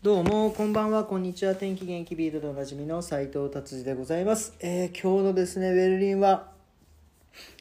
[0.00, 6.52] どうもこんばんはこんにちは天気元気ビートでおなじみの斉藤達治でございます、えー今日のですねベルリンは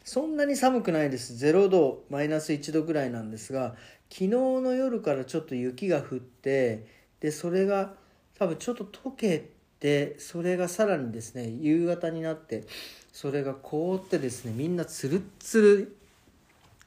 [0.03, 1.33] そんなに寒くないです。
[1.33, 3.73] 0度マイナス1度ぐらいなんですが
[4.11, 6.85] 昨日の夜からちょっと雪が降って
[7.21, 7.93] でそれが
[8.37, 9.49] 多分ちょっと溶け
[9.79, 12.65] てそれがさらにですね夕方になって
[13.11, 15.97] それが凍ってですねみんなツルッツル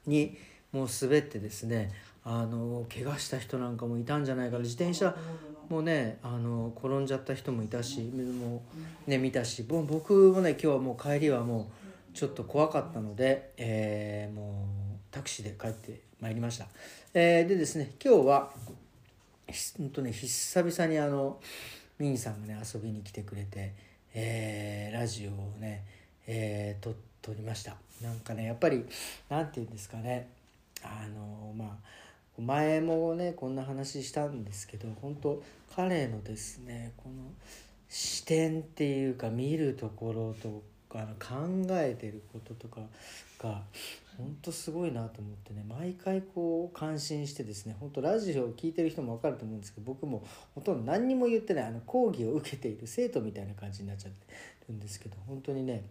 [0.07, 0.37] に
[0.71, 1.91] もう滑ってですね
[2.25, 4.62] あの怪我した人なんかもいたんじゃないかな。
[4.62, 5.14] 自転車
[5.68, 8.62] もねあの転んじゃった人もいたしも
[9.07, 11.71] うね見たしぼ僕もね今日はもう帰りはも
[12.12, 16.67] うちょっと怖かったので、えーもうタクシーで帰ってまいりました、
[17.14, 18.50] えーでですね今日は
[19.48, 21.40] ひほんとね久々にあの
[21.98, 23.73] ミンさんがね遊びに来てくれて、
[24.14, 25.84] えーラジオをね、
[26.26, 27.76] えー、撮撮りました。
[28.03, 28.84] なんかねやっぱり
[29.29, 30.29] なんて言うんですかね
[30.82, 31.68] あのまあ
[32.47, 35.42] 前もねこんな話したんですけど本当
[35.75, 37.33] 彼のですねこの
[37.89, 42.81] 視点っていうか見るところとか考えてることとか
[43.39, 43.62] が
[44.17, 54.27] 本当すごいなと思ってね毎回こう感心してですね本当ラジオを聞いてる人も分かると思うんですけど僕もほとんど何にも言ってないあの講義を受けている生徒みたいな感じになっちゃって
[54.69, 55.84] るんですけど本当にね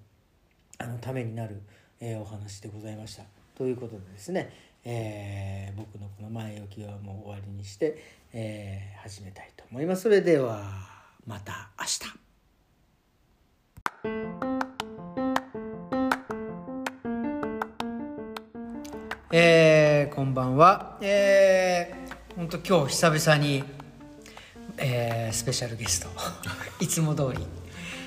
[0.77, 1.61] あのためになる、
[1.99, 3.23] えお話でございました。
[3.53, 4.49] ということでですね、
[4.85, 7.97] えー僕のこの前置きはもう終わりにして、
[8.33, 10.03] えー始めたいと思います。
[10.03, 10.63] それでは
[11.25, 13.19] また明日。
[19.31, 20.97] えーこんばんは。
[21.01, 23.63] えー、本当今日久々に、
[24.77, 26.09] えースペシャルゲスト
[26.83, 27.45] いつも通り、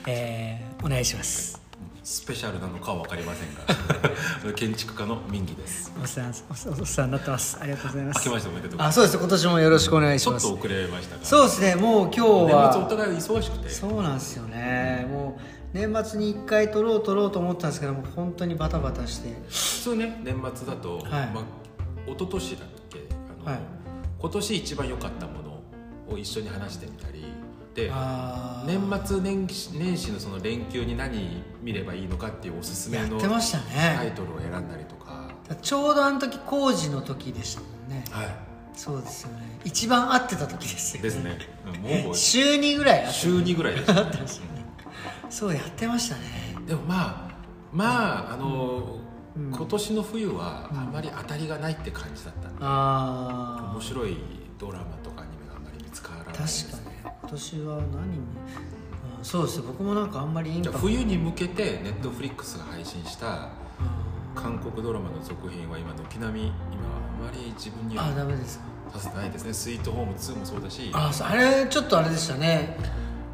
[0.07, 1.62] えーお願いします。
[2.05, 7.59] スペシャルなのかは分かりませんが 建築家の民義ですおっさんおおっさんになってます。
[7.61, 8.19] ありがとうございます。
[8.19, 9.19] 明けましておめでとうございまあ、そうです。
[9.19, 10.67] 今年もよろしくお願いしますすちょっと。
[10.67, 11.75] 遅れましたがそうですね。
[11.77, 15.07] もう今日年末おは互い忙しくてそうなんですよね。
[15.11, 15.43] もう
[15.73, 19.29] 年末に一回撮ろう撮ろうと思ったんですけども本当にバタバタして。
[19.49, 22.99] 普通ね年末だと、はいまあ、一昨年だっけ？
[23.45, 23.61] あの、はい
[24.19, 27.25] 今年一番良かったものを一緒に話してみたり
[27.75, 34.13] であー年末年始年始のその連休に何見ればいいのかっていうおすすめのタイね。
[34.15, 35.31] トルを選んだりとか、
[35.63, 38.05] ちょうどあの時工事の時でしたもんね。
[38.11, 38.29] は
[38.75, 39.61] そうですよね。
[39.65, 41.05] 一番合ってた時ですい、よ。
[41.05, 41.39] ですね
[42.05, 44.11] もう 週2ぐらいあった週2ぐらいでした、ね、
[45.31, 46.23] そうやってましたね。
[46.67, 47.35] でもまあ
[47.73, 49.03] まああの、うん
[49.35, 53.73] 今年の冬はあまり当たりがないって感じだったんで、ああ。
[53.73, 54.19] 面白い
[54.59, 56.82] ドラマとかアニメがあんまり見つからない確ですか
[57.33, 58.19] に今年は何に
[59.21, 60.79] あそうです僕もなんかあんまりインパクト。
[60.79, 63.49] 冬に向けてネットフリックスが配信した
[64.35, 66.53] 韓国ドラマの続編は今軒並み今あ
[67.25, 68.65] まり自分にあはダメですか。
[68.95, 70.91] させてないですね「スイートホーム2」もそうだし。
[70.93, 72.77] ああれちょっとあれでしたね。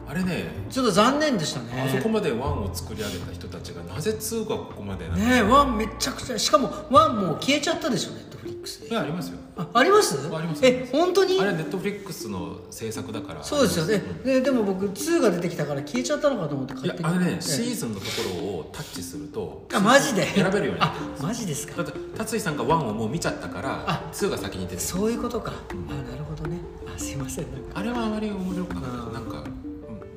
[0.08, 0.46] あれね。
[0.70, 1.84] ちょっと残念でしたね。
[1.86, 9.38] あそこまで1を作り上げた人たちがなぜ2がここまでねえワンめちゃくちゃしかもワンもう消えちゃったでしょネットフリックスでいやありますよ。
[9.56, 10.16] ああります？
[10.34, 10.64] あります。
[10.64, 11.40] え本当に？
[11.40, 13.42] あれネットフリックスの制作だから。
[13.42, 14.02] そうですよね。
[14.24, 18.06] ででも僕2が出てきたから消えちゃったのかと思ってい勝手にやあれねえシーズンのとこ
[18.40, 20.24] ろをタッチするとあマジで？
[20.26, 21.82] 選べるようになってるんですあマジですか？
[21.82, 24.80] だって達井さんが1をもう見ちゃったからあ2が先に出てる。
[24.80, 25.74] そういうことか、あ
[26.10, 26.58] なるほどね。
[26.94, 27.52] あすいません。
[27.52, 27.80] なんか。
[27.80, 29.12] あれはあまり面白くなかっうん。
[29.12, 29.38] たなんか、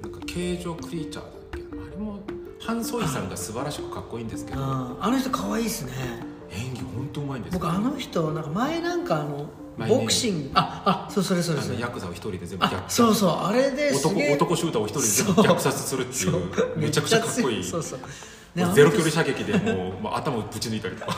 [0.03, 1.59] うん、なんか形状クリーチャーだっけ？
[1.59, 2.19] あれも
[2.59, 4.59] ハン・ソイさんが素晴らしくかっこいいんですけど。
[4.61, 5.91] ああの人可愛いですね
[6.96, 7.59] 本当うまいんですよ。
[7.59, 9.50] 僕あの人なんか前なんかあの
[9.88, 10.52] ボクシング。
[10.53, 11.12] ああ。
[11.12, 11.79] そうそれそれそれ。
[11.79, 13.29] ヤクザを一人で全部あ虐そうそう。
[13.31, 17.63] あれです男男シューターを一人で全部虐殺するっていうめちゃくちゃかっこいい。
[17.63, 18.00] そうそう。
[18.53, 21.18] もうゼロ距離射撃でもう、まあ、頭をぶち抜いたりとか。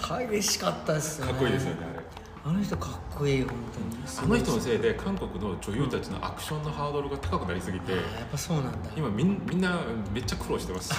[0.00, 2.04] かはい嬉しかったですよねっこいいですよねあれ。
[2.44, 3.96] あの人かっこいい本当に。
[4.06, 8.90] あの人のせいで韓国の女優たちのアクションのハードルが高くなりすぎてあやっぱそうなんだ。
[8.96, 9.80] 今みんみんな
[10.12, 10.94] めっちゃ苦労してます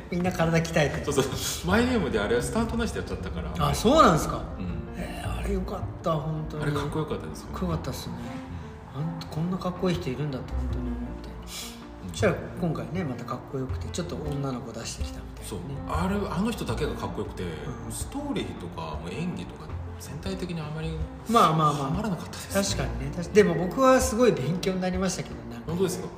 [0.10, 1.04] みんな体鍛えて。
[1.12, 1.70] そうそう。
[1.70, 3.68] マイネームであれはスタントなしでやっちゃったから。
[3.68, 4.42] あそうなんですか。
[4.58, 4.66] うん。
[4.96, 6.62] えーあれよかった本当に。
[6.62, 8.14] あれかっこよかったですよかっこよかったっすね。
[8.94, 11.28] あんこんなかっこいい人いるんだって本当に思って。
[12.10, 15.58] そしたら今回ねまたかっこよくてちょっと女の子出してきたみたいそう。
[15.60, 17.42] なねあれあの人だけがかっこよくて、
[17.90, 19.66] ストーリーとかもう演技とか
[20.02, 20.90] 全体的にあまり
[21.28, 21.82] まあまあまあ。
[21.84, 23.12] はまらなかったです確かにね。
[23.32, 25.66] でも僕はすごい勉強になりましたけどなんか。
[25.66, 26.08] 本当ですか？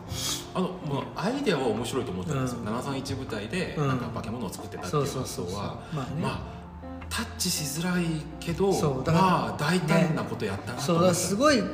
[0.55, 2.69] あの、まあ、アイデアは面白いと思ったんですよ、うん。
[2.69, 3.89] 731部隊でうん。
[3.89, 6.23] なんか化け物を作ってたっていそう発想はまあね。
[6.23, 6.65] まあ
[7.11, 8.05] タッチしづらい
[8.41, 11.67] けどまあ大胆なことやったなと思っただすごいグ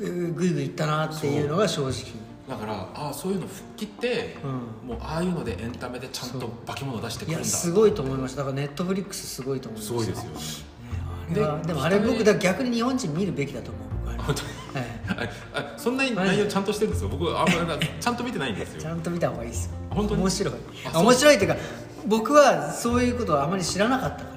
[0.00, 2.24] イグイいったなっていうのが正直。
[2.48, 7.48] だからああそういうの吹っ切って、うもうああいうのでエンタメでちゃんと化け物出してくいるんだ。
[7.48, 8.40] やすごいと思いました。
[8.40, 10.30] だからネットフリックスすごいと思いますすごいですよ
[10.64, 10.73] ね
[11.32, 13.84] ででもあれ僕だ逆に日本人見るべきだと思う。
[14.22, 14.42] 本当？
[14.78, 18.82] はいああそんなに内容ちゃんとしてるんですよ僕あんまちゃんと見てないんですよ。
[18.82, 19.72] ちゃんと見た方がいいですよ。
[19.90, 20.22] 本当に？
[20.22, 20.54] 面白い。
[20.94, 21.56] 面白いっていうか
[22.06, 24.33] 僕はそういうことはあまり知らなかったから、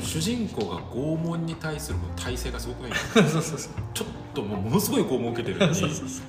[0.00, 2.92] 主人公が拷問に対する体勢がすごくない？
[3.14, 3.72] そうそうそう。
[3.92, 6.22] ちょっともうものすごい拷問受けてるのにそうそうそ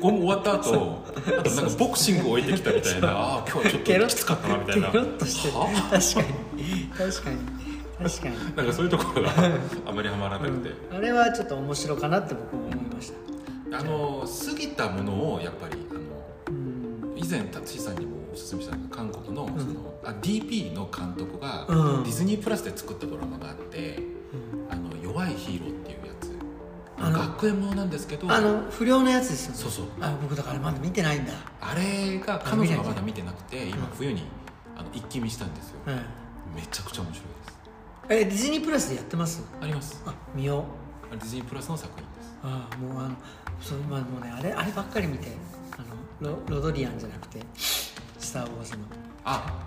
[0.00, 1.04] 拷問終わった後
[1.38, 4.90] あとなんかボクシング置いてきたみたいなああー今日はちょっときつかったなみたいな。
[4.90, 6.88] ケロッとしてるは確かに。
[6.96, 7.36] 確かに。
[8.08, 8.34] 確かに。
[8.56, 9.30] なんかそういうところが
[9.86, 13.12] あまりはまらなくて、あれはちょっと面白かなって僕も思いまし
[13.70, 13.78] た。
[13.78, 15.76] あの過ぎたものをやっぱり
[17.30, 22.04] 前達志さんにもおすすめしたのが韓国のその、あ DP の監督がうん。
[22.04, 23.98] ディズニープラスで作ったドラマがあって
[24.70, 26.30] 「あの弱いヒーロー」っていうやつ。
[27.00, 29.58] 学園ものなんですけどあの不良のやつですよね。
[29.58, 29.86] そうそう。
[30.00, 34.24] あ僕だからまだ見てないんだ、あれが彼女がまだ見てなくて今冬に
[34.76, 35.76] あの一気見したんですよ。
[35.86, 35.94] うん、
[36.54, 37.60] めちゃくちゃ面白いです。
[38.10, 39.42] えディズニープラスでやってます？
[39.60, 40.02] あります。
[40.04, 40.64] あ見よ
[41.10, 41.16] う。
[41.16, 42.36] ディズニープラスの作品です。
[42.42, 43.16] ああもうあの
[43.60, 45.28] そうまあもうねあれあればっかり見て
[46.20, 48.84] ロロドリアンじゃなくて「スター・ウォーズ」の。
[49.24, 49.64] あ。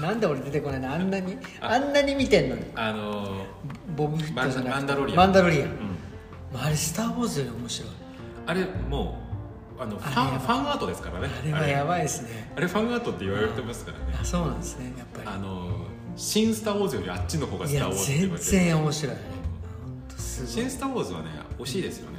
[0.00, 0.92] なんで俺出てこないの？
[0.92, 1.78] あんなにあ。
[1.78, 2.64] んなに見てんのに。
[2.74, 3.44] あの
[3.96, 4.70] ボブ・フィットじゃなくて。
[4.70, 5.18] マンダロリアン。
[5.18, 5.76] マンダロリアン、ーうん。
[6.52, 7.90] まああれ「スター・ウォーズ」より面白い。
[8.46, 9.18] あれも
[9.78, 11.28] うあのファンファンアートですからね。
[11.44, 12.52] あれはやばいですね。
[12.56, 14.04] あれファンアートって言われてますからね。
[14.20, 15.86] あそうなんですねやっぱあの
[16.16, 18.58] 新スター・ウォーズよりあっちの方がスター・ウォーズって言全われてる。
[18.64, 19.16] 然面白い。
[20.46, 21.26] 新スター・ウォーズはね
[21.58, 22.18] 惜しいですよね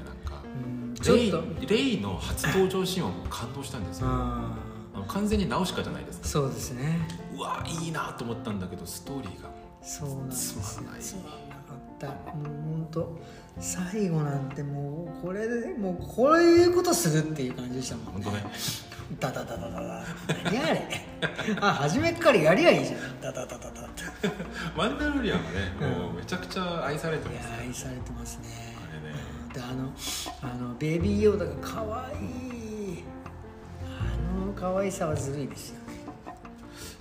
[1.06, 4.08] レイレイの初登場シーンは感動したんですよ。
[5.08, 6.26] 完全にナウシカじゃないですか。
[6.28, 7.08] ーそうですね。
[7.36, 9.50] うわいいなと思ったんだけどストーリーが。
[9.82, 11.02] そうなんですつまらない。
[11.02, 13.20] つまんなかったもう本当
[13.60, 18.46] 最後なんてもうこれでもうこういうことするっていう感じでしたもん本当ね。
[19.20, 20.06] ダダダダダダ。
[20.46, 20.88] 何あれ。
[21.60, 23.22] あ初めっからやりゃいいじゃん。
[23.22, 23.90] ダダダダダダ。
[24.78, 26.02] マンダロリアンはねうん。
[26.04, 28.74] もうめちゃくちゃ愛されてますね愛されてますね
[29.62, 29.92] あれね
[30.40, 33.04] であのあのベビーヨーダが可愛い。
[33.86, 35.94] あの可愛さはずるいですよね。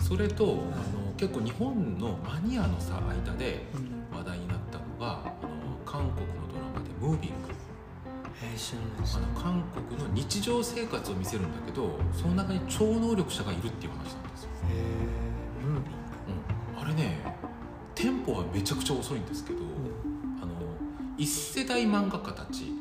[0.01, 4.03] それとあの結構日本のマニアのさ間でうん。
[4.23, 7.37] 話題になったのがあの韓国のドラマで「ムービング」
[8.43, 15.91] あの韓国の日常生活を見せるんだけどその中に超能力者がいるっていう話なんですよ、えー、ムービ
[16.75, 17.19] うん、あれね
[17.95, 19.61] テンポはめちゃくちゃ遅いんですけど、
[21.23, 21.27] 1
[21.61, 22.73] 世代漫画家たち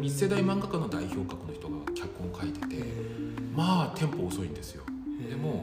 [0.00, 2.84] 一世代漫画家の代表格の人が脚本書いてて
[3.54, 4.82] まあテンポ遅いんですよ。
[5.28, 5.60] でも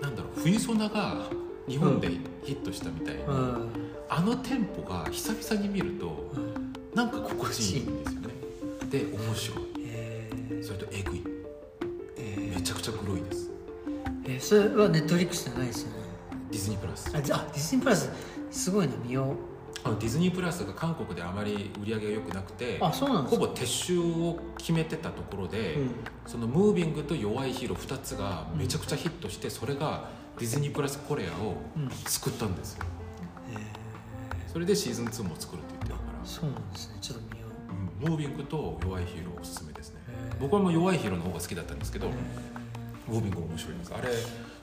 [0.00, 1.26] なんだろう冬ソナが
[1.68, 2.08] 日本で
[2.42, 3.70] ヒットしたみたいに、うん、
[4.08, 8.28] あのテンポが久々に見ると、うん、なんか心地いいんですよね。
[8.90, 11.22] で面白い、それとエグい、
[12.54, 13.50] めちゃくちゃ黒いです、
[14.26, 15.96] え、それはネットフリックスじゃないですよね。
[16.50, 17.10] ディズニープラス。
[17.14, 18.10] あディズニープラス
[18.50, 19.53] すごいな見よう。
[19.84, 23.40] あのディズニープラスが韓国であまり売り上げが良くなくてあそうなんですか？
[23.42, 25.90] ほぼ撤収を決めてたところで、うん。
[26.26, 30.08] そのムービングと弱いヒーロー2つがめちゃくちゃヒットしてそれが
[30.38, 31.90] ディズニープラスコレアをうん。
[31.90, 32.84] 救ったんですよ。
[33.52, 33.56] え
[34.50, 36.24] それでシーズン2も作るって言ってるから。
[36.24, 36.96] ーそうなんですね。
[37.02, 37.46] ちょっと見よ
[38.00, 38.06] う。
[38.06, 38.10] うん。
[38.10, 40.00] ムービングと弱いヒーローおすすめですね。
[40.40, 42.10] 僕はもう弱いヒーローの方が好きだったんですけどえ
[43.12, 43.92] ムービング面白いです。
[43.94, 44.08] あれ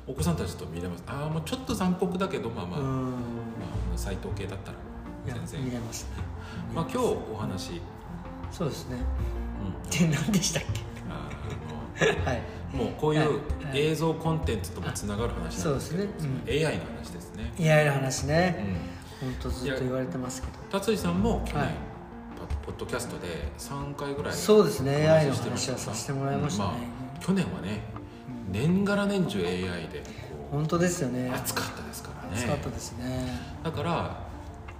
[0.07, 1.03] お子さんたちと見れます。
[1.05, 3.13] ああもうちょっと残酷だけどまあまあ、ま
[3.93, 4.77] あ、斎藤系だったら
[5.25, 5.65] いや全然。
[5.65, 6.09] 見れますね。
[6.73, 7.81] まあ今日お話、
[8.51, 8.97] そうですね。
[9.83, 10.63] うん、で何でしたっ
[11.09, 11.29] あ
[12.29, 12.41] はい。
[12.73, 13.79] のもうこういうはい。
[13.79, 16.07] 映像コンテンツともつながる話なんですけど、そうですね。
[16.19, 16.33] その
[16.69, 20.53] AI の話ですね、いやいや話うねん、本当ずっと言われてますけど。
[20.79, 21.73] 達治さんも去年、はい。
[22.65, 25.05] ポッドキャストで3回ぐらいそうですね。
[25.07, 26.69] お AI の話はさせてもらいましたね。
[26.71, 26.77] うん。
[26.79, 26.85] ま
[27.17, 27.83] あ、去年はね
[28.51, 29.53] 年がら年中 AI
[29.89, 30.05] でこ
[30.57, 31.27] 本当ですよね。
[31.27, 32.35] う熱かったですからね。
[32.35, 33.27] 暑かったですね。
[33.63, 34.30] だから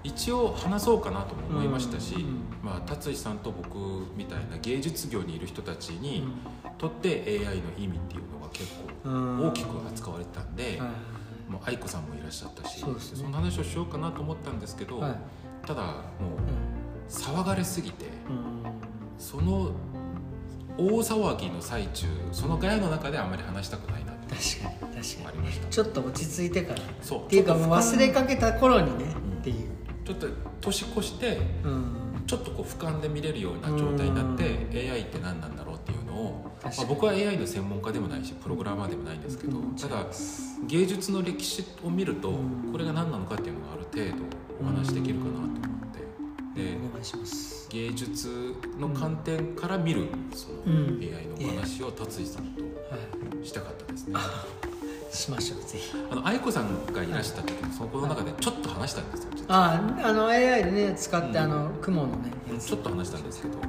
[0.03, 2.27] 一応話そうかなとも思いましたし、うんうん
[2.63, 3.77] まあ、達治さんと僕
[4.15, 6.24] みたいな芸術業にいる人たちに
[6.65, 8.72] うとって AI の意味っていうのが結
[9.05, 9.38] うん。
[9.39, 10.89] 構大きく扱われてたんで、はい
[11.51, 12.93] もう愛子さんもいらっしゃったしそね。
[13.29, 15.15] の話をしようかなと思ったんですけど、はい。
[15.67, 18.63] ただもううん騒がれすぎてうん。
[19.17, 19.72] その
[20.77, 25.70] 大騒ぎの最中そのガヤの中であまり話したくないなって確かに確かに。
[25.70, 26.79] ちょっと落ち着いてから。
[26.79, 27.29] っそう。
[27.29, 29.70] ていうかもう忘れかけけた頃にねんっていう
[30.13, 31.98] ちょっと年越してうん。
[32.27, 34.44] ちょっとこう俯瞰で見れるような状態になって
[34.91, 39.75] AI って何なんだろうっていうのを、まあ、僕は AI の専門家でもないしプログラマーでもないんですけどうん。
[39.75, 40.06] ただ
[40.68, 42.72] 芸術の歴史を見るとうん。
[42.72, 44.25] これが何なのかっていうのがある程度
[44.62, 45.60] お話しできるかなと思っ
[46.56, 46.62] て。
[46.62, 47.68] でお願いします。
[47.70, 51.00] 芸術の観点から見るそのうん。
[51.01, 52.98] AI のお話を達治さんとは
[53.44, 54.15] したかったですね。
[55.12, 55.96] いしましょうぜひ。
[56.12, 61.38] あの愛子さんがいらした時もそこの中でちょっと話話したんですよ実あああの AI でね使って、うん。
[61.38, 63.62] あの雲のねちょっと話したんですけど、うん、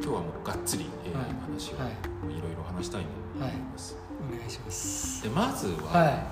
[0.00, 1.92] 今日はもうがっつり AI の話をはい。
[2.32, 3.96] いろいろ話したいと思います、
[4.32, 5.22] お願いします。
[5.22, 6.26] でまずは、はい。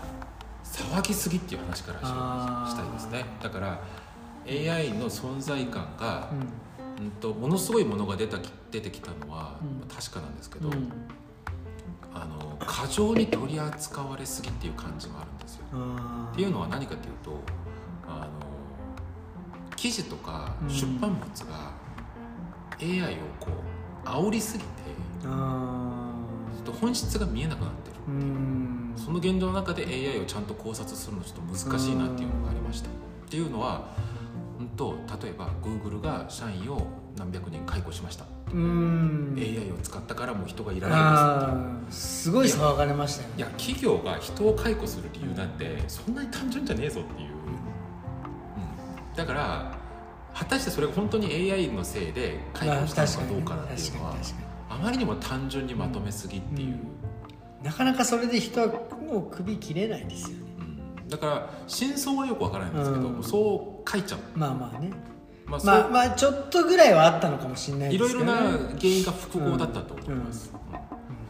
[0.64, 3.24] 騒ぎすぎっていう話からしたいですね。
[3.42, 3.80] だから
[4.46, 7.04] AI の存在感がう、ん。
[7.06, 9.88] うん、とものすごいものが出たき出てきたのは、うん。
[9.88, 10.92] 確かなんですけど、うん
[12.12, 15.64] あの過剰に取り扱われすぎっていう感じもあるんですよ。
[16.32, 17.32] っていうのは何かっていうと
[18.06, 18.28] あの
[19.76, 20.68] 記事とかうん。
[20.68, 21.72] 出版物が
[22.80, 23.48] AI をこ
[24.04, 24.70] う煽りすぎて
[25.26, 26.12] あ
[26.54, 27.96] ちょっと本質が見えなくなってる。
[28.08, 28.92] ーうん。
[28.96, 32.88] その現状の中で AI をちゃんと考察するのちょっと難しいなっていうのがありました。
[32.88, 32.92] っ
[33.28, 33.90] ていうのは、
[34.58, 36.86] うん、と例えば Google が社員を
[37.16, 39.36] 何百人解雇しました、うん。
[39.38, 43.34] AI を使ったからもう人がいらないですすごい騒がれましたよね。
[43.38, 47.32] いや企業が人を解雇する理由なんてそんなに単純じゃねえぞっていう、う
[49.12, 49.78] ん、だから
[50.34, 54.16] 果たしてそれが本当に AI のせいで解雇したのかどうかなっていうのは
[54.70, 56.78] あまりにも単純にまとめすぎっていう、
[57.62, 60.44] なかなかそれで人はもう首切れないですよね。
[61.02, 61.08] うん。
[61.08, 63.22] だから真相はよくわからないんですけど、うん。
[63.22, 64.90] そう書いちゃう、まあまあね
[65.50, 70.52] まあまあまあちょっとぐらいはあったのかもしれないいろいろですけど、ね、な原因が複合だったと思います、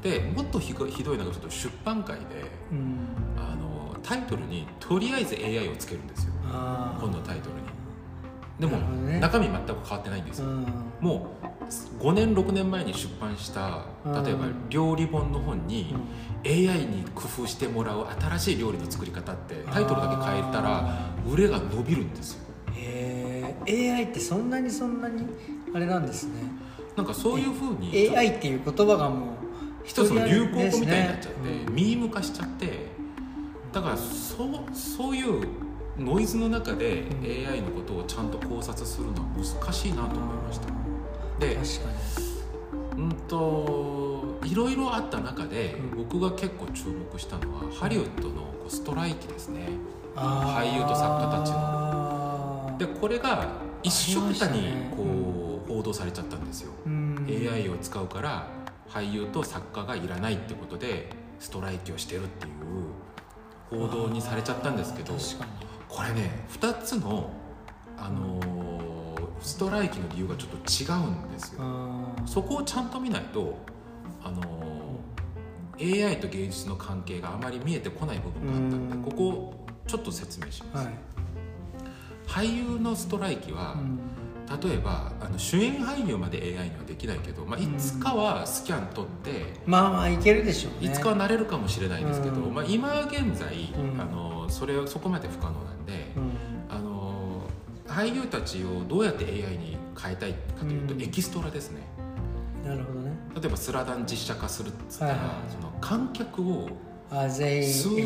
[0.03, 0.11] うん。
[0.11, 2.25] でもっとひどひどいのがちょっと出版界で
[2.71, 2.99] うん。
[3.37, 6.33] あのタイトルにとりあえず AI をつけるんですよ。
[7.01, 7.63] 本のタイトルに。
[8.59, 9.19] でも、ね。
[9.21, 10.67] 中身全く変わってないんですよ、うん。
[11.01, 11.51] もう
[12.03, 15.95] 5年6年前に出版した例えばうん料理本の本に
[16.45, 22.50] AI に工夫してもらう新しい料理の作り方ってタイトルだけ変えたら売れが伸びるんですよ
[23.69, 25.25] AI ってそんなにそんなに
[25.75, 26.33] あれなんですね。
[26.97, 29.29] なんかそういうふうに AI っていう言葉がもう
[29.85, 31.75] 一つの流行語みたいになっちゃって、ねうん。
[31.75, 32.87] ミーム化しちゃって
[33.73, 35.49] だからそうそういう
[35.99, 37.49] ノイズの中でうん。
[37.49, 40.67] AI のことをちゃんと考察するのは難しいなと思いました。
[41.39, 41.59] で
[42.97, 46.05] うんといろいろあった中で、うん。
[46.05, 49.69] 僕が結構注目したのはハリウッドのストライキですね。
[50.15, 51.90] 俳優と作家たちの
[52.81, 53.47] でこれが
[53.83, 57.27] 一緒くたにこう報道されちゃったんですよ、うん。
[57.29, 58.47] AI を使うから
[58.89, 62.53] 俳優と作家がいらないってことでストライキをしてるっていう
[63.71, 65.15] 報道にされちゃったんですけど
[65.89, 67.31] これね2つの、
[67.99, 69.01] あのー
[69.43, 71.63] ストライキの理由がちょっと違うんですよ。
[72.27, 73.57] そこをちゃんと見ないと、
[74.23, 79.03] あのー AI と芸術の関係があまり見えてこない部分があったんでうん。
[79.03, 81.20] ここをちょっと説明します、はい
[82.31, 83.99] 俳優のストライキは、うん。
[84.63, 90.91] 例えばあの主演俳優まで AI にはできないけど、まあ、いつかはスキャン取って、まあまあいけるでしょうね。
[90.91, 92.55] いつかはなれるかもしれないですけど、うん。
[92.55, 94.01] まあ、今現在、うん。
[94.01, 96.33] あのそれはそこまで不可能なんで、うん。
[96.69, 97.43] あの
[97.87, 101.03] 俳優たちをどうやって AI に変えたいかというと、うん。
[101.03, 101.83] エキストラですね。
[102.65, 103.13] なるほどね。
[103.41, 105.17] 例えばスラダン実写化するっつったら、
[105.49, 106.69] その観客を
[107.11, 107.41] 数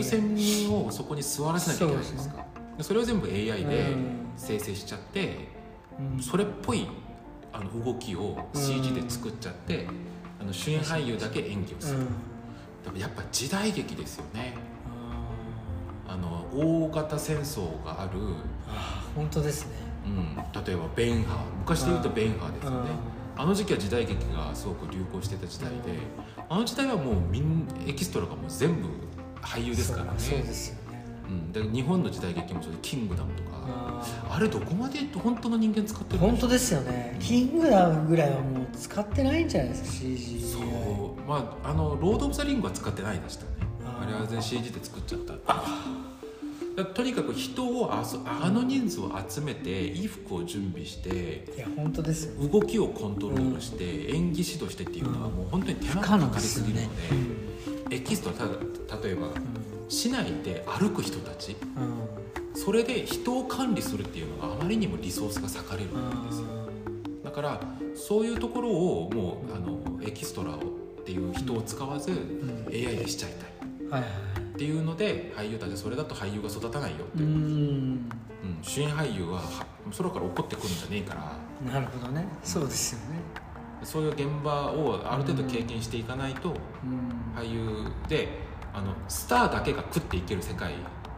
[0.02, 2.36] 千人をそこに座らせなきゃいけないじゃないですか。
[2.36, 4.24] でそれを全部 AI でうん。
[4.36, 5.48] 生成しちゃって、
[5.98, 6.22] うん。
[6.22, 6.88] それっぽい
[7.52, 9.86] あの動きを CG で作っちゃって、
[10.40, 12.00] あの主演俳優だけ演技をする、
[12.92, 12.98] うん。
[12.98, 14.54] やっぱ時代劇ですよね。
[16.08, 18.34] ああの大型戦争がある、ー
[18.68, 19.72] あー本当ですね。
[20.06, 21.38] うん、例えばベンハー。
[21.60, 22.90] 昔で言うとベンハーですよね。
[23.36, 25.76] うあの時期は時代劇がすごく流行してた時代で
[26.48, 28.88] あの時代はもうみんエキストラがもう全部
[29.40, 30.10] 俳優ですからね。
[30.18, 30.83] そうですよね
[31.28, 33.50] うん、で日本の時代劇もそうで「キングダム」とか。
[33.66, 37.16] ああれどこまで本当の人間使ってる本当ですよね。
[37.20, 40.62] キングダムぐらいはもう使ってないんじゃないですか？CG そう。
[41.28, 43.50] まああの「ロード・オブ・ザ・リング」は使ってないでしたね。
[44.00, 52.48] あれは全然 CG で作っちゃったとにかく人をあそあの人数を集めて衣服を準備していや本当ですよね。
[52.48, 59.28] 動きをコントロールして、演技指導してっていうのはもう本当に手間がかかりすぎるので、エキストラ例えば
[59.94, 62.58] 市内で歩く人たちうん。
[62.58, 66.46] それで人を管理するっていうのがあまりにもリソースが割かれるんですよ。
[67.22, 67.60] だから
[67.94, 70.60] そういうところをもうあのエキストラをっ
[71.04, 72.66] ていう人を使わずん。
[72.68, 73.50] AI でしちゃいたい。
[73.82, 74.10] うんはいはい。
[74.10, 77.26] っていうので俳優たちそれだと俳優が育たないよって、う。
[77.26, 77.94] うん。
[77.94, 78.10] ん。
[78.62, 81.72] 主演俳優はは空から怒ってくるんじゃねえから。
[81.72, 82.26] なるほどね。
[82.42, 83.20] そうですよね。
[83.84, 87.40] そういう現場をある程度経験していかないと、うん。
[87.40, 88.43] 俳優で
[88.74, 90.74] あのスターだけが食っていける世界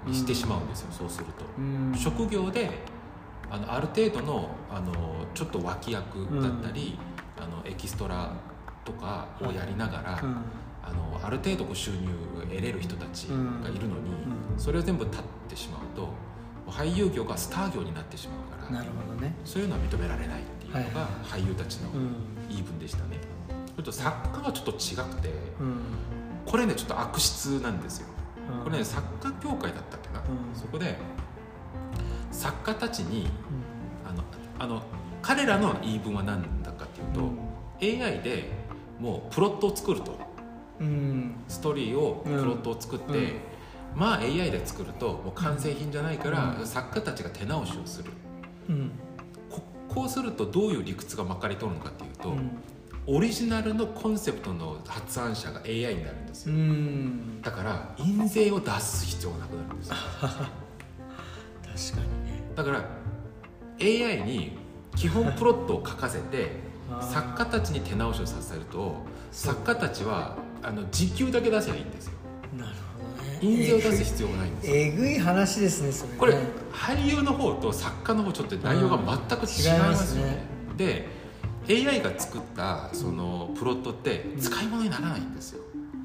[0.06, 1.44] にしてしまうんですよ、そうすると。
[1.58, 1.94] うん。
[1.96, 2.70] 職業で
[3.50, 4.92] あのある程度のあの
[5.34, 6.98] ちょっと脇役だったり、
[7.38, 8.32] あのエキストラ
[8.84, 10.36] とかをやりながら、うん。
[10.84, 12.06] あのある程度こう収入
[12.38, 13.34] を得れる人たちが
[13.68, 14.10] いるのに、
[14.52, 14.58] うん。
[14.58, 16.10] それを全部立ってしまうと
[16.70, 19.34] 俳優業がスター業になってしまうからなるほどね。
[19.44, 22.14] そういうのは認められないっていうのがはい俳優たちのうん。
[22.48, 23.18] 言い分でしたね。
[23.72, 25.80] それと作家はちょっと違くてうん
[26.46, 28.08] これねちょっと悪質なんですよ。
[28.58, 28.64] うん。
[28.64, 30.58] これね作家協会だったっけな、うん。
[30.58, 30.96] そこで
[32.30, 33.28] 作家たちにう
[34.08, 34.22] あの
[34.58, 34.82] あの
[35.22, 38.48] 彼らの言い分は何だかっていうと、AI で
[39.00, 40.24] もうプロットを作ると。
[41.48, 43.98] ストーリーをプロットを作って、うん。
[43.98, 46.66] まあ AI で作るともう完成品じゃないから、うん。
[46.66, 48.10] 作家たちが手直しをする。
[48.68, 48.90] うん。
[49.50, 52.50] ここうするとどういう理屈がまかり通るのかっていうと、うん
[53.08, 57.40] オリジナルのコンセプトの発案者が AI になるんですうよ、ん。
[57.40, 59.94] だから印税を出す必要がなくなるんですよ。
[60.20, 60.46] 確か
[62.16, 62.42] にね。
[62.56, 62.84] だから
[63.80, 64.58] AI に
[64.96, 66.50] 基本プロットを書かせて
[67.00, 68.96] 作家たちに手直しをさせると
[69.30, 72.12] 作家たちはあの時給だけ出せばいいんですよ。
[72.58, 73.38] なるほどね。
[73.40, 74.76] 印税を出す必要がないんですよ。
[74.76, 76.18] えぐい話ですねそれね。
[76.18, 76.38] これ
[76.72, 80.38] 俳優の方と作家の方ちょっと内容が全く違いますよね,、
[80.76, 81.15] で
[81.68, 85.62] AI が作ったそのプロットって使い物にならないんですよ。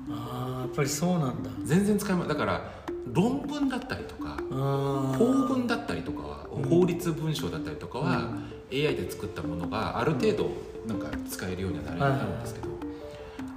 [0.10, 1.50] ああやっぱりそうなんだ。
[1.64, 2.72] 全然使い物だから
[3.12, 6.64] 論文だったりとか法文だったりとかはうん。
[6.64, 8.44] 法律文章だったりとかは、うん。
[8.72, 10.50] AI で作ったものがある程度
[10.88, 12.68] なんか使えるようにはなる,、んですけど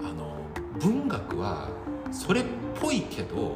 [0.01, 0.37] あの
[0.81, 1.69] 文学は
[2.13, 2.45] それっ
[2.81, 3.55] ぽいけど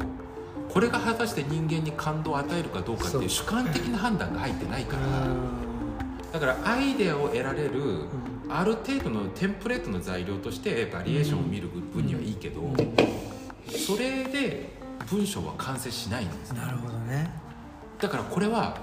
[0.68, 3.28] これが果たして人間に感動を与えるかどうかってそいうう。
[3.28, 8.08] 主観的な判断が入ってないからだからアイデアを得られるうん
[8.50, 12.62] ある程度のテンプレートの材料としてバリエーションを見る分にはいいけど、
[13.68, 14.70] それで
[15.10, 16.60] 文章は完成しないんですね。
[16.60, 17.30] なるほどね。
[18.00, 18.76] だからこれは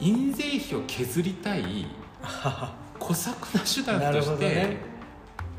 [0.00, 1.86] 印税費を削りたい
[2.98, 4.76] 小作な手段として、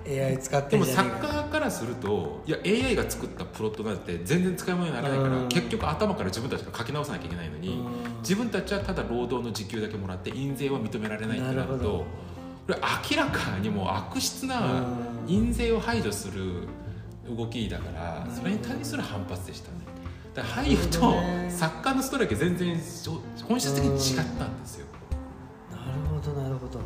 [0.05, 5.47] AI 使ってでも作家からするといや AI が作ったプロットなんて全然使い物にならないからうん。
[5.49, 7.89] 結局頭から自分たちが書き直さなきゃいけないのえにか
[8.21, 12.05] 自分たちはただ労働の時給だけもらって印税は認められないってなるとなるほど
[12.65, 12.79] これ
[13.11, 15.13] 明らかにもう悪質なうん。
[15.27, 16.67] 印税を排除する
[17.33, 19.77] 動きだからうんそれに対する反発でしたね。
[20.33, 21.13] だから俳優と
[21.49, 22.77] 作家のストライキ全然
[23.47, 24.87] 本質的に違ったんですよ。
[25.71, 26.79] なるほどなるほど。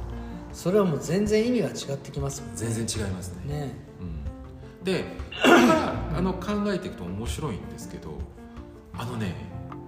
[0.54, 2.58] それはもう全然意味が違ってきますもんね。
[2.58, 3.54] 全然違いますね。
[3.54, 3.72] ね。
[4.80, 5.06] うん、でこ
[5.44, 8.12] こからあの考えていくと面白いんですけど
[8.94, 9.34] あのね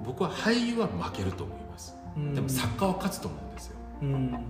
[0.05, 1.93] 僕は俳優は負けると思います。
[2.17, 2.33] うん。
[2.33, 4.49] でも作家は勝つと思うんですよ、うん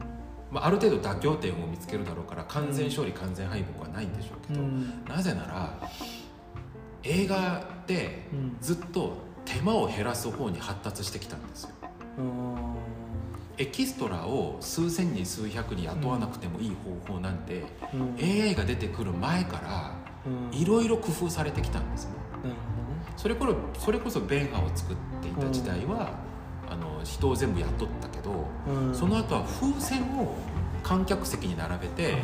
[0.51, 5.05] まあ、ある程度妥協点を見つけるだろうから完全勝利完全敗北はないんでしょううけど、ん。
[5.05, 5.89] なぜなら
[7.03, 8.57] 映画ってうん。
[8.59, 11.69] ずっと手間を減らす方に発達してきたんですよ。
[13.57, 18.15] エキストラを数千人数百人雇わなくてもいい方法なんて、うん。
[18.21, 20.57] AI が出てくる前からうん。
[20.57, 22.13] いろいろ工夫されてきたんですね。
[22.43, 22.55] なる
[23.17, 26.11] それこそそれこそベンハを作っていた時代は、
[26.69, 27.98] あの人を全部雇った
[28.67, 28.95] うん。
[28.95, 30.35] その後は風船を
[30.83, 32.15] 観客席に並べて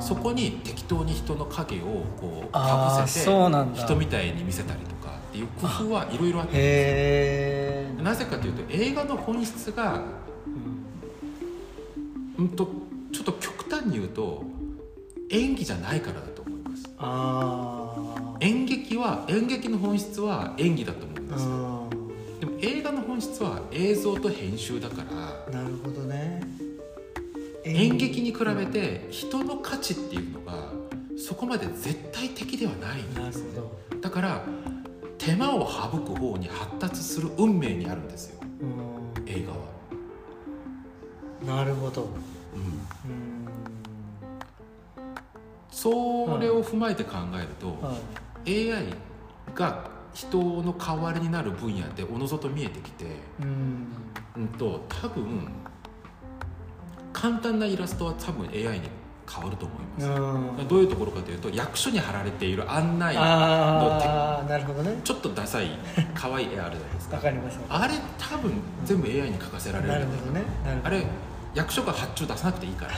[0.00, 3.30] そこに適当に人の影をこうかぶせて
[3.74, 10.00] 人みたいに見せたりとかっていう工夫はいろいろあってへえなぜかというと映画の本質が、
[12.38, 12.68] うん、と
[13.12, 14.44] ちょっと極端に言うと
[15.30, 16.90] 演技じゃないからだと思います。
[16.98, 17.94] あ
[18.40, 21.93] 演劇は演劇の本質は演技だと思うんあですよ
[22.66, 25.04] 映画の本質は映像と編集だか
[25.50, 26.40] らなるほどね。
[27.62, 30.72] 演劇に比べて人の価値っていうのが
[31.18, 33.44] そこまで絶対的ではないんです
[34.00, 34.44] だから
[35.18, 38.40] 手間を省く方に発達する運命にあるんですよ。
[39.26, 39.52] 映画
[41.50, 42.02] は、なるほど。
[42.02, 43.48] うん、うん。
[45.70, 47.94] それを踏まえて考えると、は
[48.44, 48.70] い。
[48.70, 48.94] AI
[49.54, 53.06] が人の代わりになる分野っておのずと見えてきて、
[53.40, 53.86] うん。
[54.36, 55.48] うん、と多分
[57.12, 58.88] 簡単なイラストは多分 AI に
[59.30, 60.68] 変わると思います、うん。
[60.68, 65.00] どういうところかというと役所に貼られている案内ああなるほどね。
[65.02, 65.70] ちょっとダサい
[66.14, 67.16] 可愛い絵あるじゃないですか。
[67.16, 68.52] わかりますあれ多分
[68.84, 69.90] 全部 AI に書かせられる。
[69.90, 70.42] なるほどね。
[70.84, 71.04] あれ
[71.54, 72.92] 役所が発注出さなくていいから。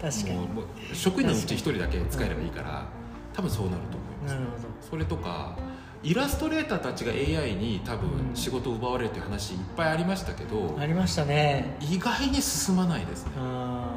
[0.10, 0.48] 確かに。
[0.94, 2.86] 職員のうち1人だけ使えればいいから
[3.34, 4.34] 多分そうなると思います。
[4.34, 4.46] なる
[4.80, 5.56] それとか
[6.04, 8.36] イラストレーターたちが AI に多分うん。
[8.36, 11.76] 仕事を奪われるという話いっぱいありましたけどありましたね。
[11.80, 13.32] 意外に進まないですね。
[13.38, 13.88] あ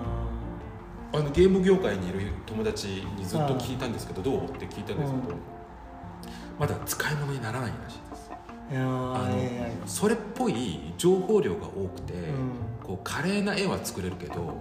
[1.14, 5.40] あのゲーム業界にいる友達にずっと聞いたんですけどどうって聞いたんですけどうん
[6.60, 12.52] まだ使い物にならないらしいですーいあの AI それっぽい情報量が多くて、うん。
[12.84, 14.56] こう華麗な絵は作れるけど、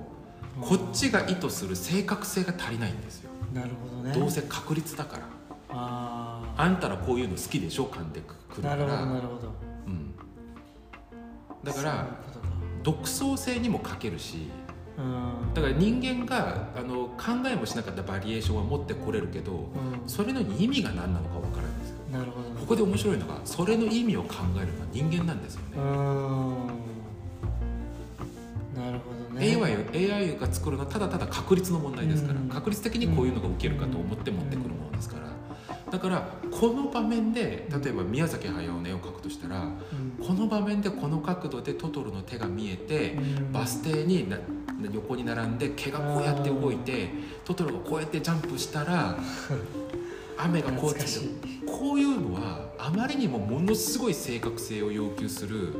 [0.60, 3.30] こっちが意図する正確性が足りないんですよ。
[3.54, 4.14] なるほどね。
[4.14, 5.22] どうせ確率だから。
[5.68, 6.35] ああ
[6.68, 8.72] んたらこういうの好きでしょ噛んでくるから。
[8.74, 9.52] あなるほどなるほど。
[9.86, 10.14] うん、
[11.62, 12.06] だから
[12.82, 14.48] 独創性にも欠けるし
[14.96, 15.52] うん。
[15.54, 19.56] だから人間があの考えもしなかったバリエーションは持ってこれるけどう
[20.06, 20.08] ん。
[20.08, 21.96] それの意味が何なのか分からないんですよ。
[22.12, 22.48] なるほど。
[22.60, 25.86] ここで面白いのがそれの意味を考えるのは人間なんですようね、ん。
[28.76, 29.56] なるほどね。
[29.94, 32.48] AI, AI が作るのはただただ確率の問題ですから、うん。
[32.48, 35.26] 確率的にこういうのが受けるかと思って持ってくるものですから
[35.90, 40.26] だからこの場面で例えば宮崎駿の絵を描くとしたらうん。
[40.26, 43.52] この場面でこの角度でトトロの手が見えてうん。
[43.52, 44.38] バス停にな
[44.92, 47.08] 横に並んで毛がこうやって動いて
[47.44, 49.16] トトロがこうやってジャンプしたら
[50.38, 51.28] 雨がこうつい懐かしい。
[51.62, 55.72] てこういうのはあまりにもものすごい正確性を要求する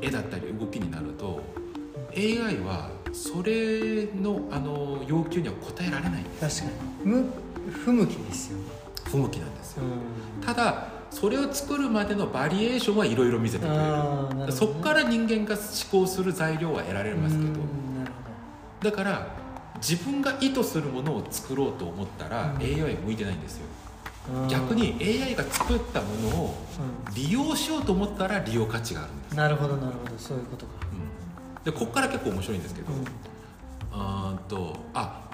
[0.00, 1.40] 絵だったり動きになると
[2.16, 6.64] AI はそれのあの要求には応えられない確か
[7.04, 7.10] に。
[7.10, 7.24] む
[7.84, 8.58] 不向きですよ、
[9.14, 9.84] 不向きなんですよ。
[9.84, 14.46] うん、ただそれを作るまでのバリエーションはいろいろ見せてくれる。
[14.46, 14.52] ね。
[14.52, 18.90] そこから人間が思考する材料は得られますけど。
[18.90, 19.26] だから
[19.76, 22.62] 自分が意図するものを作ろうと思ったらうん。
[22.62, 23.66] AI は向いてないんですよ。
[24.48, 26.56] 逆に AI が作ったものを
[27.12, 29.34] う利用しようと思ったら利用価値があるんです。
[29.34, 30.18] ん、なるほどなるほど。
[30.18, 31.64] そういうことか、うん。
[31.64, 33.04] でここから結構面白いんですけど、うん。
[33.92, 35.28] あとあ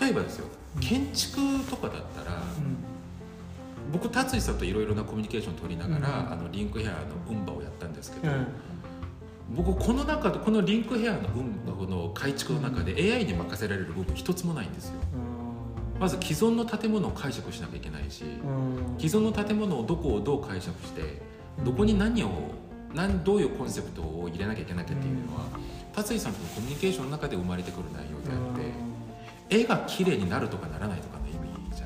[0.00, 0.46] 例えばですよ。
[0.78, 2.42] 建築とかだったら、
[3.92, 6.32] 僕達井さんといろいろなコミュニケーションを取りながら、うん。
[6.32, 6.98] あのリンクヘアの
[7.28, 8.46] ウンバをやったんですけど、うん。
[9.50, 14.94] 僕この中でこのリンクヘアのウンバの改築の中で AI に任せられる部分一つもないんですよ。
[15.98, 18.98] まず既存の建物を解釈しなきゃいけないし、うん。
[18.98, 21.20] 既存の建物をどこをどう解釈して
[21.64, 22.30] どこに何を
[22.94, 25.44] 何どういうコンセプトを入れなきゃいけなきゃっていうのは、
[25.94, 31.19] 達井さんとのコミュニケーションの中で生まれてくる内容であって、絵が綺麗になるとかならないとか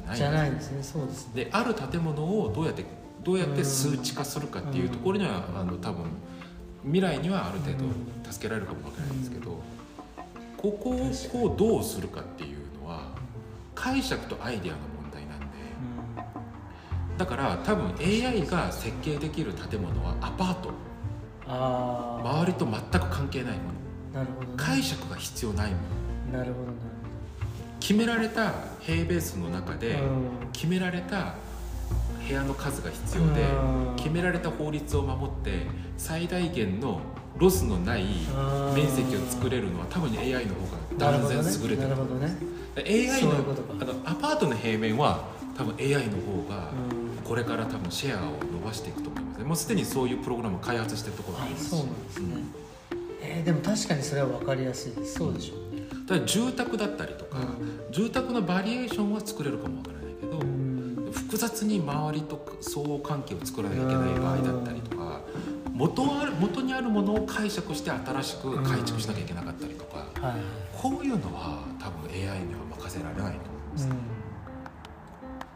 [0.06, 0.82] ないじゃないですね。
[0.82, 1.44] そうですね。
[1.44, 2.84] である建物をどうやって
[3.22, 6.04] どうやって数値化するかっていうところには、あの多分
[6.82, 7.84] 未来にはある程度
[8.30, 9.58] 助けられるかもわからないんですけど、
[10.58, 13.08] ここをこうどうするかっていうのは
[13.74, 15.46] 解釈とアイデアの問題なんで
[17.16, 20.70] だから多分 AI が設計できる建物はアパート。
[21.46, 23.62] 周りと全く関係ないも
[24.14, 24.24] の。
[24.24, 24.30] ね。
[24.56, 25.76] 解釈が必要ないも
[26.32, 26.38] の。
[26.38, 26.72] なるほど
[27.84, 29.98] 決められた平米数の中で、
[30.54, 31.34] 決められた
[32.26, 33.96] 部屋の数が必要でうん。
[33.96, 35.66] 決められた法律を守って
[35.98, 37.02] 最大限の
[37.36, 38.74] ロスのないうん。
[38.74, 41.88] 面積を作れるのは多分 AI の方が断然優れてる。
[41.90, 42.34] なるほどね。
[42.74, 43.32] AI の
[43.78, 47.22] あのアパートの平面は多分 AI の方がうん。
[47.22, 49.44] これから多分シェアを伸ばしていくと思いますね。
[49.44, 51.66] もうすでにそういうプログラムを開発してるところがああります。
[51.66, 52.28] しそうなんですね、
[53.20, 54.92] えーでも確かにそれは分かりやすい。
[54.92, 55.58] ですそうでしょ。
[55.58, 55.63] うん
[56.06, 57.38] ただ住宅だったりとか、
[57.90, 60.64] 住宅のバリエーションは作れるかもわからないけど、うん
[61.12, 65.20] 複雑に周りと相互関係を作らなきゃいけない場合だったりとか
[65.72, 70.06] 元ある元にあるものを解釈して新しく改築しなきゃいけなかったりとか
[70.76, 73.88] こういうのは多分 AI には任せられないと思います、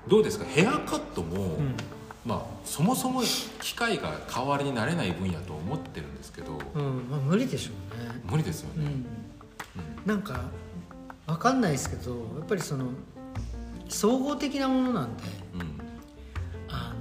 [0.06, 0.44] うどうですか？
[0.46, 1.74] ヘアカットも、んうん。
[2.24, 3.22] まあそもそも
[3.60, 6.58] 機械が代わりになれない分野と思ってるんですけど。
[6.74, 7.08] うん。
[7.10, 8.22] まあ、無理でしょうね。
[8.30, 9.06] 無理ですよね、うん
[10.06, 10.40] なんか
[11.26, 12.86] 分かんないですけどやっぱりその
[13.88, 15.22] 総合的なものなんで
[15.54, 15.80] うん
[16.68, 16.94] あ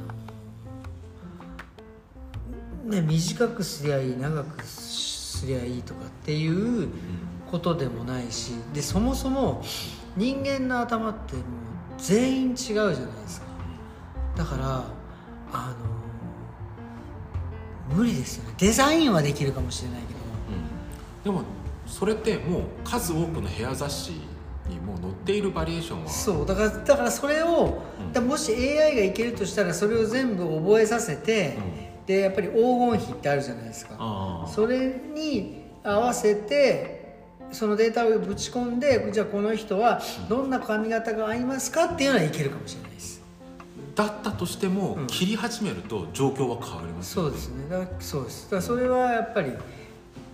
[2.85, 6.89] のね短くすりゃいい長くすりゃいいとかっていう
[7.49, 9.63] ことでもないしでそもそも
[10.15, 11.43] 人間の頭ってもう
[11.97, 12.95] 全員違うじゃないで
[13.27, 13.47] すか。
[14.35, 14.83] だから
[15.53, 15.75] あ
[17.89, 18.53] の無理ですよね。
[18.57, 20.19] デザインはできるかもしれないけど。
[21.31, 21.37] うん。
[21.37, 21.56] でも
[21.87, 24.11] それってもう数多くのヘア雑誌
[24.69, 26.09] にもう載っているバリエーションは。
[26.09, 27.81] そうだからだからそれを、
[28.15, 28.27] うん。
[28.27, 31.57] もし AI がいけるとしたらそれを全部覚えさせて、
[32.05, 32.53] でやっぱり黄
[32.91, 34.45] 金比ってあるじゃないですか。
[34.53, 36.97] それに合わせて
[37.51, 43.21] そのデータをぶち込んでじゃあこの人はどんな髪型が合いますかっていうのはいけるかもしれないです。
[43.95, 45.07] だったとしても、うん。
[45.07, 47.69] 切り始めると状況は変わりますよそうですね。
[47.69, 48.43] だからそうです。
[48.45, 49.53] だからそれはやっぱり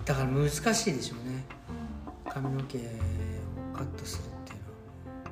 [0.05, 1.43] だから難しいでしょうね。
[2.29, 2.81] 髪の毛を
[3.73, 4.59] カットするっていう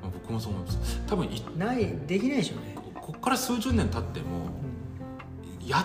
[0.02, 1.00] まあ僕もそう思います。
[1.06, 4.26] 多分いのはないできないでしょうね、ここっから数十年経っても
[5.60, 5.66] うん。
[5.66, 5.84] やっ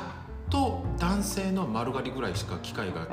[0.50, 3.08] と男性の丸刈りぐらいしか機会が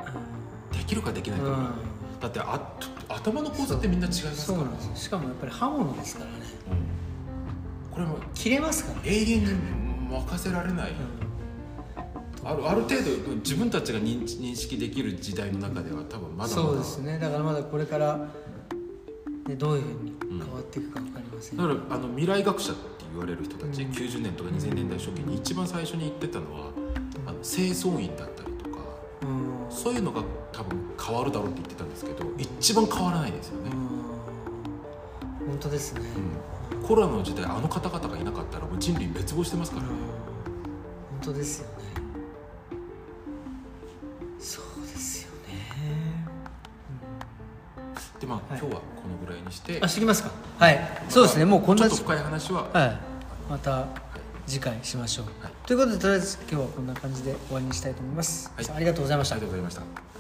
[0.73, 2.21] できるかできないかぐらい、うん。
[2.21, 2.61] だってあ
[3.09, 4.97] 頭の構造ってみんな違いますからそうなんですよ。
[4.97, 6.37] しかもやっぱり刃物ですからね。
[6.71, 7.95] うん。
[7.95, 9.53] これも切れますからね、永遠に
[10.11, 10.93] 任せられない、
[12.45, 17.19] あるある程度自分たちが認知認識できる時代の中では多分まだまだそうですね。
[17.19, 18.29] だからまだこれから、
[19.49, 21.57] ね、どういうふうに変わっていくか分かりません。
[21.57, 26.71] だからあの未来学者って言われる人たち、うん90年とか2000年代初期に一番最初に言ってたのは、
[27.27, 28.79] あの清掃員だったりとか
[29.23, 29.55] うん。
[29.71, 33.71] そういうのが多分変わるだろうって言ってたんですけど一番変わらないですよね、
[35.41, 35.49] うん。
[35.49, 36.03] 本当ですね、
[36.73, 36.87] うん。
[36.87, 39.89] コロナの時代あの方々がいなかったらもう人類滅亡してますからね、
[41.23, 41.75] 本当ですよね
[48.25, 48.61] でまあ、はい。
[48.61, 49.79] 今日はこのぐらいにして。
[49.81, 50.31] あ知りますか？
[50.59, 50.81] はい。
[51.09, 51.45] そうですね。
[51.45, 52.99] もうこんなちょっと深い話は、はい。
[53.51, 53.87] また
[54.47, 55.53] 次回しましょう、はい。
[55.67, 58.67] ということでとりあえず今日はこんな感じで終わりにしたいと思います、はい。
[58.77, 59.37] ありがとうございました。
[59.37, 60.14] ありがとうございました